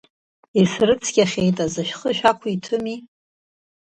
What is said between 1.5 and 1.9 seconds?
азы,